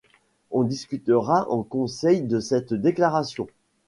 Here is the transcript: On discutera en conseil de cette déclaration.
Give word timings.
On 0.49 0.63
discutera 0.63 1.47
en 1.51 1.61
conseil 1.61 2.21
de 2.23 2.39
cette 2.39 2.73
déclaration. 2.73 3.45